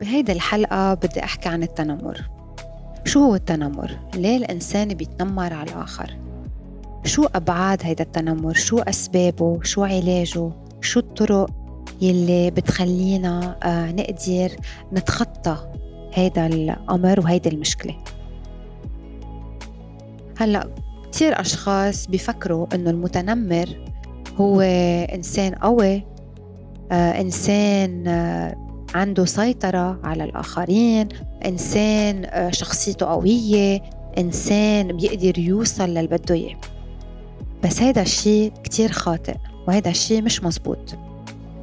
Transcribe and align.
بهيدي 0.00 0.32
الحلقة 0.32 0.94
بدي 0.94 1.24
أحكي 1.24 1.48
عن 1.48 1.62
التنمر 1.62 2.30
شو 3.04 3.20
هو 3.20 3.34
التنمر؟ 3.34 3.98
ليه 4.14 4.36
الإنسان 4.36 4.88
بيتنمر 4.88 5.52
على 5.52 5.70
الآخر؟ 5.70 6.16
شو 7.04 7.24
أبعاد 7.34 7.80
هيدا 7.82 8.04
التنمر؟ 8.04 8.54
شو 8.54 8.78
أسبابه؟ 8.78 9.58
شو 9.62 9.84
علاجه؟ 9.84 10.50
شو 10.80 11.00
الطرق 11.00 11.50
يلي 12.00 12.50
بتخلينا 12.50 13.56
آه 13.62 13.92
نقدر 13.92 14.56
نتخطى 14.92 15.56
هيدا 16.14 16.46
الأمر 16.46 17.20
وهيدي 17.20 17.48
المشكلة 17.48 17.94
هلأ 20.38 20.68
كتير 21.12 21.40
أشخاص 21.40 22.06
بيفكروا 22.06 22.66
إنه 22.74 22.90
المتنمر 22.90 23.68
هو 24.36 24.60
إنسان 25.14 25.54
قوي 25.54 26.04
آه 26.92 27.20
إنسان 27.20 28.08
آه 28.08 28.65
عنده 28.96 29.24
سيطرة 29.24 30.00
على 30.04 30.24
الآخرين 30.24 31.08
إنسان 31.46 32.24
آه، 32.24 32.50
شخصيته 32.50 33.06
قوية 33.06 33.82
إنسان 34.18 34.96
بيقدر 34.96 35.38
يوصل 35.38 35.88
للي 35.88 36.06
بده 36.06 36.34
إياه. 36.34 36.56
بس 37.64 37.82
هيدا 37.82 38.02
الشيء 38.02 38.52
كتير 38.64 38.92
خاطئ 38.92 39.34
وهيدا 39.68 39.90
الشيء 39.90 40.22
مش 40.22 40.44
مزبوط. 40.44 40.94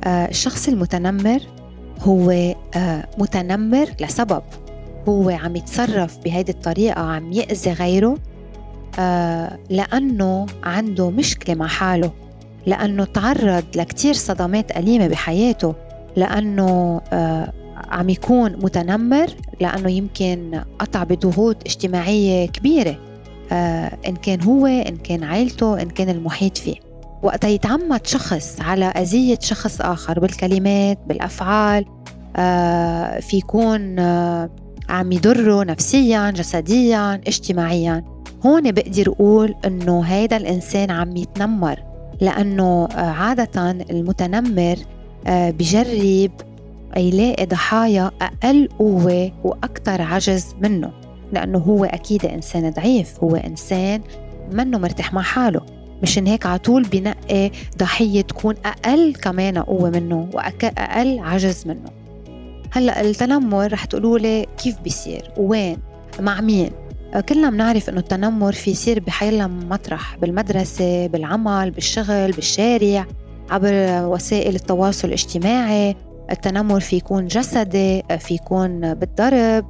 آه، 0.04 0.30
الشخص 0.30 0.68
المتنمر 0.68 1.40
هو 2.02 2.32
آه، 2.76 3.08
متنمر 3.18 3.90
لسبب. 4.02 4.44
هو 5.10 5.30
عم 5.30 5.56
يتصرف 5.56 6.18
بهيدي 6.18 6.52
الطريقة 6.52 7.02
عم 7.02 7.34
يأذي 7.34 7.72
غيره 7.74 8.18
لأنه 9.70 10.46
عنده 10.64 11.10
مشكلة 11.10 11.56
مع 11.56 11.68
حاله 11.68 12.12
لأنه 12.66 13.06
تعرض 13.06 13.64
لكتير 13.76 14.14
صدمات 14.14 14.78
أليمة 14.78 15.08
بحياته. 15.08 15.76
لأنه 16.16 17.02
آه، 17.14 17.54
عم 17.90 18.10
يكون 18.10 18.52
متنمر 18.52 19.28
لأنه 19.60 19.90
يمكن 19.90 20.62
قطع 20.80 21.04
بضغوط 21.04 21.58
اجتماعية 21.66 22.48
كبيرة 22.48 22.98
آه، 23.52 23.98
إن 24.08 24.16
كان 24.16 24.42
هو 24.42 24.66
إن 24.66 24.98
كان 24.98 25.24
عائلته 25.24 25.82
إن 25.82 25.90
كان 25.90 26.10
المحيط 26.10 26.58
فيه. 26.58 26.76
وقت 27.24 27.44
يتعمد 27.44 28.08
شخص 28.08 28.62
على 28.62 28.86
أذية 28.86 29.40
شخص 29.42 29.82
آخر 29.82 30.20
بالكلمات 30.20 31.00
بالأفعال 31.08 31.86
آه، 32.36 33.20
في 33.20 33.38
يكون 33.38 34.00
عم 34.90 35.12
يضره 35.12 35.64
نفسيا 35.64 36.32
جسديا 36.32 37.16
اجتماعيا. 37.16 38.04
هون 38.46 38.72
بقدر 38.72 39.08
أقول 39.08 39.56
إنه 39.66 40.02
هيدا 40.02 40.38
الإنسان 40.38 40.92
عم 40.92 41.18
يتنمر 41.18 41.84
لأنه 42.22 42.88
عادة 42.96 43.72
المتنمر 43.72 44.76
بجرب 45.28 46.32
يلاقي 46.98 47.46
ضحايا 47.46 48.12
أقل 48.22 48.70
قوة 48.80 49.32
وأكثر 49.44 50.02
عجز 50.02 50.56
منه 50.62 50.92
لأنه 51.34 51.60
هو 51.60 51.86
أكيد 51.86 52.26
إنسان 52.26 52.70
ضعيف 52.70 53.24
هو 53.24 53.36
إنسان 53.36 54.02
منه 54.52 54.78
مرتاح 54.78 55.14
مع 55.14 55.22
حاله. 55.22 55.62
مشان 56.04 56.28
هيك 56.28 56.46
على 56.46 56.60
طول 56.60 56.84
بنقي 56.84 57.52
ضحية 57.78 58.22
تكون 58.22 58.56
أقل 58.66 59.14
كمان 59.22 59.58
قوة 59.58 59.90
منه 59.90 60.30
وأقل 60.34 61.20
عجز 61.20 61.68
منه. 61.68 61.90
هلأ 62.72 63.02
التنمر 63.02 63.74
رح 63.74 63.86
تقولوا 63.86 64.20
لي 64.20 64.46
كيف 64.64 64.80
بيصير؟ 64.80 65.32
وين؟ 65.38 65.78
مع 66.20 66.42
مين؟ 66.42 66.70
آه، 67.14 67.20
كلنا 67.20 67.50
بنعرف 67.50 67.90
إنه 67.90 68.00
التنمر 68.00 68.52
في 68.52 68.72
يصير 68.72 69.00
بحيلا 69.00 69.48
مطرح 69.48 70.18
بالمدرسة 70.18 71.08
بالعمل 71.08 71.72
بالشغل 71.72 72.32
بالشارع. 72.32 73.06
عبر 73.50 74.06
وسائل 74.08 74.56
التواصل 74.56 75.08
الاجتماعي 75.08 75.96
التنمر 76.32 76.80
في 76.80 76.96
يكون 76.96 77.28
جسدي 77.28 78.04
في 78.20 78.34
يكون 78.34 78.94
بالضرب 78.94 79.66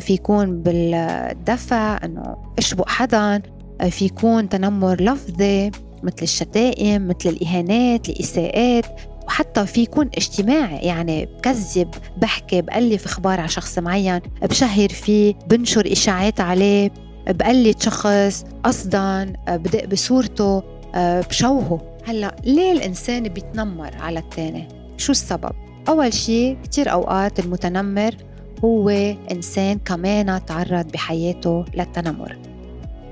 في 0.00 0.12
يكون 0.12 0.62
بالدفع 0.62 2.00
إنه 2.04 2.36
اشبق 2.58 2.88
حدا 2.88 3.42
في 3.90 4.04
يكون 4.04 4.48
تنمر 4.48 5.02
لفظي 5.02 5.70
مثل 6.02 6.22
الشتائم 6.22 7.08
مثل 7.08 7.28
الإهانات 7.28 8.08
الإساءات 8.08 8.84
وحتى 9.26 9.66
في 9.66 9.82
يكون 9.82 10.10
اجتماعي 10.16 10.78
يعني 10.78 11.26
بكذب 11.26 11.90
بحكي 12.16 12.62
بألف 12.62 13.04
إخبار 13.04 13.40
على 13.40 13.48
شخص 13.48 13.78
معين 13.78 14.20
بشهر 14.42 14.88
فيه 14.88 15.34
بنشر 15.46 15.92
إشاعات 15.92 16.40
عليه 16.40 16.90
بقلد 17.28 17.82
شخص 17.82 18.44
قصدا 18.64 19.32
بدق 19.48 19.84
بصورته 19.84 20.62
بشوهه. 20.96 21.97
هلأ 22.08 22.36
ليه 22.44 22.72
الإنسان 22.72 23.22
بيتنمر 23.22 23.90
على 24.00 24.18
الثاني 24.18 24.68
شو 24.96 25.12
السبب؟ 25.12 25.52
أول 25.88 26.14
شيء 26.14 26.58
كثير 26.64 26.92
أوقات 26.92 27.38
المتنمر 27.40 28.14
هو 28.64 28.88
إنسان 29.32 29.78
كمان 29.78 30.44
تعرض 30.46 30.92
بحياته 30.92 31.64
للتنمر. 31.74 32.36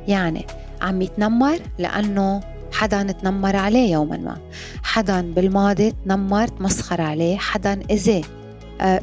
يعني 0.09 0.47
عم 0.81 1.03
يتنمر 1.03 1.59
لأنه 1.79 2.41
حدا 2.73 3.03
تنمر 3.03 3.57
عليه 3.57 3.93
يوما 3.93 4.17
ما. 4.17 4.37
حدا 4.83 5.33
بالماضي 5.33 5.93
تنمر 6.05 6.49
تمسخر 6.49 7.01
عليه 7.01 7.37
حدا 7.37 7.81
اذاه 7.91 8.23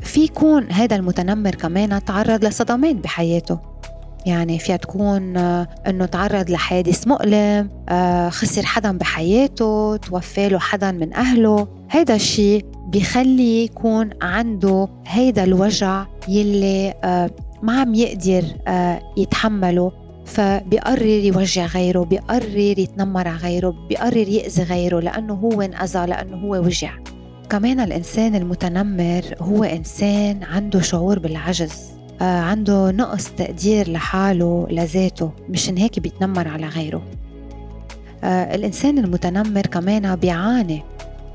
في 0.02 0.24
يكون 0.24 0.72
هذا 0.72 0.96
المتنمر 0.96 1.56
كمان 1.56 2.06
تعرض 2.06 2.46
لصدمات 2.46 2.96
بحياته. 2.96 3.73
يعني 4.26 4.60
فيها 4.60 4.76
تكون 4.76 5.38
آه، 5.38 5.68
إنه 5.88 6.06
تعرض 6.06 6.50
لحادث 6.50 7.08
مؤلم 7.08 7.70
آه، 7.90 8.30
خسر 8.30 8.66
حدا 8.66 8.98
بحياته 8.98 9.98
توفى 9.98 10.50
له 10.50 10.60
حدا 10.60 10.92
من 10.92 11.14
أهله. 11.14 11.68
هيدا 11.92 12.16
الشيء 12.16 12.66
بيخلي 12.88 13.64
يكون 13.64 14.10
عنده 14.22 14.88
هيدا 15.08 15.44
الوجع 15.44 16.06
يلي 16.28 16.94
آه، 17.04 17.30
ما 17.62 17.82
عم 17.82 17.96
يقدر 17.96 18.44
يتحمله. 19.18 19.92
فبيقرر 20.26 21.06
يوجع 21.06 21.66
غيره 21.66 22.04
بيقرر 22.04 22.58
يتنمر 22.58 23.28
على 23.28 23.38
غيره 23.38 23.74
بيقرر 23.90 24.28
يأذي 24.28 24.64
غيره 24.64 25.00
لأنه 25.00 25.34
هو 25.34 25.62
انأذى 25.62 26.06
لأنه 26.06 26.38
هو 26.38 26.52
وجع. 26.52 26.92
كمان 27.50 27.80
الإنسان 27.80 28.36
المتنمر 28.36 29.24
هو 29.40 29.64
إنسان 29.64 30.44
عنده 30.44 30.82
شعور 30.82 31.20
بالعجز. 31.20 32.03
عنده 32.26 32.92
نقص 32.92 33.30
تقدير 33.30 33.92
لحاله 33.92 34.68
لذاته 34.70 35.32
مشان 35.50 35.78
هيك 35.78 36.00
بيتنمر 36.00 36.48
على 36.48 36.68
غيره. 36.68 37.04
آه، 38.24 38.56
الإنسان 38.56 38.98
المتنمر 38.98 39.62
كمان 39.62 40.16
بيعاني 40.16 40.84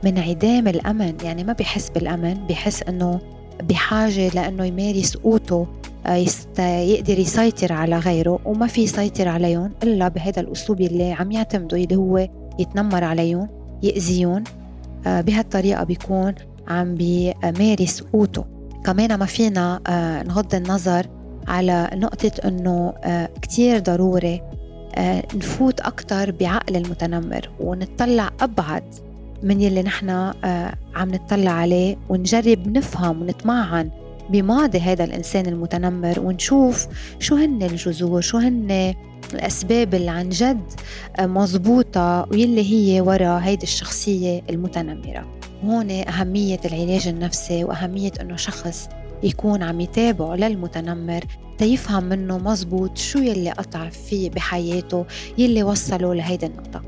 من 0.04 0.19
عدام 0.19 0.69
الأمن 0.69 1.15
يعني 1.25 1.44
ما 1.44 1.53
بيحس 1.53 1.91
بالأمن 1.91 2.34
بيحس 2.34 2.82
أنه 2.82 3.21
بحاجة 3.62 4.28
لأنه 4.28 4.65
يمارس 4.65 5.16
قوته 5.16 5.66
آه، 6.06 6.27
يقدر 6.60 7.19
يسيطر 7.19 7.72
على 7.72 7.98
غيره 7.98 8.38
وما 8.44 8.66
في 8.66 8.82
يسيطر 8.82 9.28
عليهم 9.28 9.72
إلا 9.82 10.09
بهذا 10.09 10.41
الأسلوب 10.41 10.81
اللي 10.81 11.12
عم 11.12 11.32
يعتمده 11.32 11.77
اللي 11.77 11.97
هو 11.97 12.28
يتنمر 12.59 13.04
عليهم 13.04 13.48
يأذيهم 13.82 14.44
بهالطريقة 15.06 15.84
بيكون 15.84 16.34
عم 16.69 16.94
بيمارس 16.94 18.00
قوته. 18.00 18.58
كمان 18.88 19.15
ما 19.15 19.26
فينا 19.26 19.81
آه، 19.87 20.22
نغض 20.22 20.54
النظر 20.54 21.06
على 21.49 21.91
نقطة 21.94 22.32
أنه 22.44 22.94
آه، 23.04 23.28
كتير 23.43 23.78
ضروري 23.78 24.43
آه، 24.94 25.22
نفوت 25.34 25.81
أكتر 25.81 26.31
بعقل 26.31 26.76
المتنمر 26.76 27.50
ونطلع 27.60 28.31
أبعد 28.41 28.84
من 29.43 29.60
يلي 29.60 29.82
نحن 29.82 30.10
عم 30.94 31.10
نطلع 31.15 31.50
عليه 31.50 31.97
ونجرب 32.09 32.69
نفهم 32.69 33.22
ونتمعن 33.22 33.91
بماضي 34.31 34.78
هذا 34.78 35.04
الإنسان 35.04 35.47
المتنمر 35.47 36.21
ونشوف 36.21 36.87
شو 37.19 37.34
هن 37.34 37.62
الجذور 37.62 38.21
شو 38.21 38.38
هن 38.38 38.94
الأسباب 39.34 39.94
اللي 39.94 40.11
عن 40.11 40.28
جد 40.28 40.71
مزبوطة 41.21 42.27
ويلي 42.31 42.71
هي 42.71 43.00
وراء 43.00 43.41
هيدي 43.41 43.62
الشخصية 43.62 44.43
المتنمرة. 44.50 45.27
هون 45.65 45.91
أهمية 45.91 46.61
العلاج 46.65 47.09
النفسي 47.09 47.65
وأهمية 47.65 48.12
أنه 48.21 48.37
شخص 48.37 48.89
يكون 49.22 49.63
عم 49.63 49.80
يتابع 49.80 50.34
للمتنمر 50.34 51.25
تيفهم 51.59 52.04
منه 52.04 52.39
مزبوط 52.39 52.98
شو 52.98 53.19
يلي 53.19 53.51
قطع 53.51 53.89
فيه 53.89 54.30
بحياته 54.30 55.04
يلي 55.39 55.63
وصله 55.63 56.15
لهيدي 56.15 56.47
النقطة. 56.47 56.83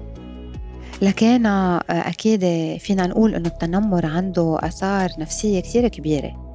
لكن 1.02 1.46
أكيد 1.90 2.40
فينا 2.78 3.06
نقول 3.06 3.34
أنه 3.34 3.48
التنمر 3.48 4.06
عنده 4.06 4.58
آثار 4.60 5.10
نفسية 5.19 5.60
كتير 5.60 5.88
كبيرة. 5.88 6.50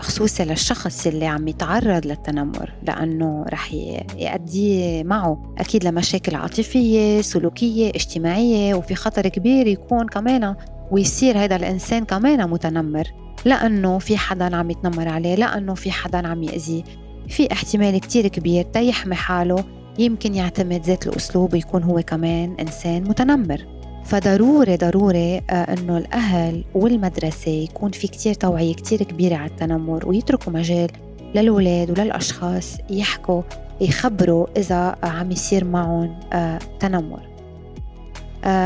خصوصي 0.00 0.44
للشخص 0.44 1.06
اللي 1.06 1.26
عم 1.26 1.48
يتعرض 1.48 2.06
للتنمر 2.06 2.72
لأنه 2.82 3.44
رح 3.52 3.72
يؤدي 4.18 5.04
معه 5.04 5.54
أكيد 5.58 5.84
لمشاكل 5.84 6.34
عاطفية 6.34 7.20
سلوكية 7.20 7.88
اجتماعية 7.88 8.74
وفي 8.74 8.94
خطر 8.94 9.28
كبير 9.28 9.66
يكون 9.66 10.06
كمان 10.06 10.56
ويصير 10.90 11.38
هذا 11.38 11.56
الإنسان 11.56 12.04
كمان 12.04 12.50
متنمر. 12.50 13.04
لأنه 13.44 13.98
في 13.98 14.16
حدا 14.16 14.56
عم 14.56 14.70
يتنمر 14.70 15.08
عليه 15.08 15.34
لأنه 15.34 15.74
في 15.74 15.90
حدا 15.90 16.28
عم 16.28 16.42
يأذيه. 16.42 16.82
في 17.28 17.52
احتمال 17.52 18.00
كتير 18.00 18.28
كبير 18.28 18.64
تيحمي 18.64 19.14
حاله 19.14 19.64
يمكن 19.98 20.34
يعتمد 20.34 20.82
ذات 20.86 21.06
الأسلوب 21.06 21.52
ويكون 21.52 21.82
هو 21.82 22.02
كمان 22.02 22.56
إنسان 22.60 23.02
متنمر. 23.02 23.79
فضروري 24.04 24.76
ضروري 24.76 25.36
آه، 25.36 25.52
إنه 25.52 25.98
الأهل 25.98 26.64
والمدرسة 26.74 27.50
يكون 27.50 27.90
في 27.90 28.08
كتير 28.08 28.34
توعية 28.34 28.74
كتير 28.74 29.02
كبيرة 29.02 29.36
على 29.36 29.50
التنمر 29.50 30.08
ويتركوا 30.08 30.52
مجال 30.52 30.90
للولاد 31.34 31.90
وللأشخاص 31.90 32.76
يحكوا 32.90 33.42
يخبروا 33.80 34.46
إذا 34.56 34.96
عم 35.02 35.30
يصير 35.30 35.64
معهم 35.64 36.16
آه، 36.32 36.58
تنمر. 36.80 37.30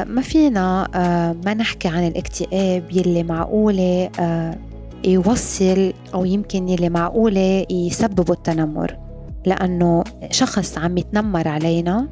ما 0.07 0.21
فينا 0.21 0.89
ما 1.45 1.55
نحكي 1.55 1.89
عن 1.89 2.07
الاكتئاب 2.07 2.93
يلي 2.93 3.23
معقولة 3.23 4.11
يوصل 5.05 5.93
أو 6.15 6.25
يمكن 6.25 6.69
يلي 6.69 6.89
معقولة 6.89 7.67
يسببوا 7.71 8.35
التنمر. 8.35 8.97
لأنه 9.47 10.05
شخص 10.31 10.79
عم 10.79 10.99
يتنمر 10.99 11.49
علينا 11.49 12.09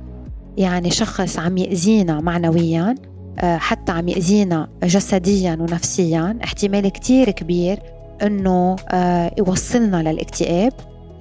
يعني 0.56 0.90
شخص 0.90 1.38
عم 1.38 1.58
يأذينا 1.58 2.20
معنويا 2.20 2.90
آه، 2.90 3.11
حتى 3.40 3.92
عم 3.92 4.08
يأذينا 4.08 4.68
جسديا 4.82 5.58
ونفسيا. 5.60 6.38
احتمال 6.44 6.88
كتير 6.88 7.30
كبير 7.30 7.78
إنه 8.22 8.76
آه، 8.90 9.34
يوصلنا 9.38 10.12
للاكتئاب 10.12 10.72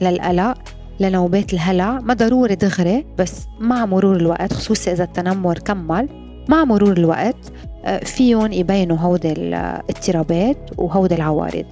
للقلق 0.01 0.57
لنوبات 0.99 1.53
الهلع. 1.53 1.99
ما 1.99 2.13
ضروري 2.13 2.55
دغري 2.55 3.05
بس 3.17 3.33
مع 3.59 3.85
مرور 3.85 4.15
الوقت 4.15 4.53
خصوصي 4.53 4.91
إذا 4.91 5.03
التنمر 5.03 5.59
كمل 5.59 6.09
مع 6.49 6.63
مرور 6.63 6.97
الوقت 6.97 7.51
آه، 7.85 7.99
فيهم 7.99 8.51
يبينوا 8.51 8.97
هودي 8.97 9.31
الاضطرابات 9.31 10.57
وهودي 10.77 11.15
العوارض. 11.15 11.65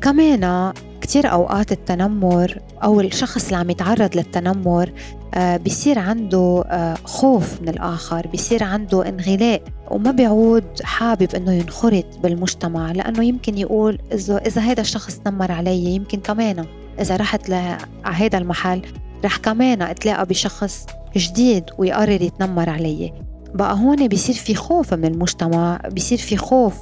كمان 0.00 0.72
كتير 1.00 1.32
أوقات 1.32 1.72
التنمر 1.72 2.58
أو 2.84 3.00
الشخص 3.00 3.44
اللي 3.44 3.56
عم 3.56 3.70
يتعرض 3.70 4.16
للتنمر 4.16 4.88
آه، 4.88 5.21
بيصير 5.36 5.98
عنده 5.98 6.64
آه، 6.66 6.94
خوف 7.04 7.62
من 7.62 7.68
الآخر 7.68 8.26
بيصير 8.26 8.64
عنده 8.64 9.08
انغلاق. 9.08 9.60
وما 9.90 10.10
بيعود 10.10 10.64
حابب 10.82 11.34
إنه 11.34 11.52
ينخرط 11.52 12.18
بالمجتمع 12.22 12.92
لأنه 12.92 13.24
يمكن 13.24 13.58
يقول 13.58 13.98
إذا 14.12 14.36
إذا 14.36 14.60
هذا 14.60 14.80
الشخص 14.80 15.18
تنمر 15.18 15.52
علي 15.52 15.84
يمكن 15.84 16.20
كمان 16.20 16.64
إذا 17.00 17.16
رحت 17.16 17.48
لهذا 17.48 18.38
المحل 18.38 18.82
رح 19.24 19.36
كمان 19.36 19.82
أتلاقى 19.82 20.26
بشخص 20.26 20.86
جديد 21.16 21.64
ويقرر 21.78 22.22
يتنمر 22.22 22.70
علي. 22.70 23.12
بقى 23.54 23.74
هون 23.74 24.08
بيصير 24.08 24.34
في 24.34 24.54
خوف 24.54 24.94
من 24.94 25.04
المجتمع 25.04 25.80
بيصير 25.90 26.18
في 26.18 26.36
خوف 26.36 26.74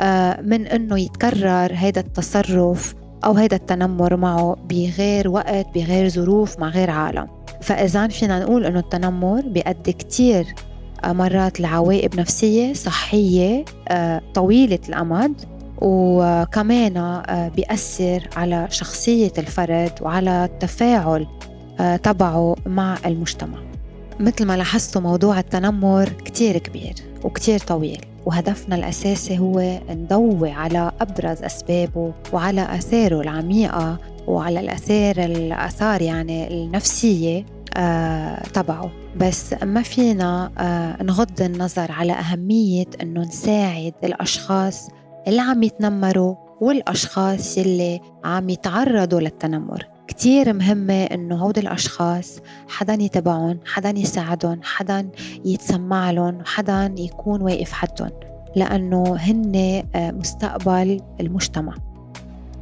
آه، 0.00 0.40
من 0.40 0.66
إنه 0.66 0.98
يتكرر 0.98 1.72
هذا 1.74 2.00
التصرف 2.00 2.94
أو 3.24 3.32
هذا 3.32 3.56
التنمر 3.56 4.16
معه 4.16 4.56
بغير 4.70 5.28
وقت 5.28 5.66
بغير 5.74 6.08
ظروف 6.08 6.58
مع 6.58 6.68
غير 6.68 6.90
عالم. 6.90 7.37
فاذا 7.60 8.08
فينا 8.08 8.38
نقول 8.40 8.64
إنه 8.64 8.78
التنمر 8.78 9.40
بيؤدي 9.40 9.92
كتير 9.92 10.54
آه، 11.04 11.12
مرات 11.12 11.60
لعواقب 11.60 12.20
نفسية 12.20 12.72
صحية 12.72 13.64
آه، 13.88 14.22
طويلة 14.34 14.78
الأمد 14.88 15.34
وكمان 15.80 17.22
بيأثر 17.56 18.28
على 18.36 18.66
شخصية 18.70 19.32
الفرد 19.38 19.92
وعلى 20.00 20.44
التفاعل 20.44 21.26
تبعه 22.02 22.56
مع 22.66 22.98
المجتمع. 23.06 23.58
مثل 24.20 24.44
ما 24.44 24.56
لاحظتوا 24.56 25.00
موضوع 25.00 25.38
التنمر 25.38 26.08
كتير 26.08 26.58
كبير 26.58 26.94
وكتير 27.24 27.58
طويل 27.58 28.00
وهدفنا 28.26 28.74
الأساسي 28.76 29.38
هو 29.38 29.80
نضوي 29.90 30.50
على 30.50 30.92
أبرز 31.00 31.42
أسبابه 31.42 32.12
وعلى 32.32 32.74
آثاره 32.74 33.20
العميقة 33.20 33.98
وعلى 34.28 34.60
الآثار 34.60 35.24
الآثار 35.24 36.02
يعني 36.02 36.64
النفسية 36.64 37.44
آه 37.76 38.42
تبعه. 38.42 38.90
بس 39.16 39.54
ما 39.62 39.82
فينا 39.82 40.50
آه 40.58 41.02
نغض 41.02 41.42
النظر 41.42 41.92
على 41.92 42.12
أهمية 42.12 42.86
أنه 43.02 43.20
نساعد 43.20 43.94
الأشخاص 44.04 44.88
اللي 45.28 45.40
عم 45.40 45.62
يتنمروا 45.62 46.34
والأشخاص 46.60 47.58
اللي 47.58 48.00
عم 48.24 48.48
يتعرضوا 48.48 49.20
للتنمر. 49.20 49.86
كتير 50.08 50.52
مهمة 50.52 51.04
إنه 51.04 51.36
هود 51.36 51.58
الأشخاص 51.58 52.40
حدا 52.68 52.94
يتبعهم 52.94 53.60
حدا 53.66 53.90
يساعدهم 53.90 54.60
حدا 54.62 55.10
يتسمع 55.44 56.10
لهم 56.10 56.38
حدا 56.44 56.94
يكون 56.98 57.42
واقف 57.42 57.72
حدهم. 57.72 58.10
لأنه 58.56 59.16
هن 59.16 59.82
آه، 59.94 60.10
مستقبل 60.10 61.00
المجتمع. 61.20 61.74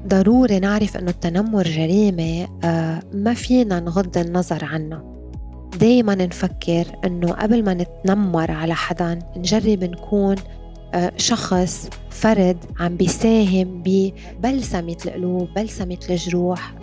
ضروري 0.06 0.58
نعرف 0.58 0.96
إنه 0.96 1.10
التنمر 1.10 1.62
جريمة 1.62 2.48
آه، 2.64 3.02
ما 3.14 3.34
فينا 3.34 3.80
نغض 3.80 4.18
النظر 4.18 4.64
عنها 4.64 5.04
دايما 5.80 6.14
نفكر 6.14 6.86
إنه 7.04 7.32
قبل 7.32 7.64
ما 7.64 7.74
نتنمر 7.74 8.50
على 8.50 8.74
حدا 8.74 9.18
نجرب 9.36 9.84
نكون 9.84 10.36
آه، 10.94 11.12
شخص 11.16 11.90
فرد 12.10 12.56
عم 12.80 12.96
بيساهم 12.96 13.82
ببلسمة 13.84 14.96
القلوب 15.06 15.48
بلسمة 15.56 15.98
الجروح. 16.10 16.74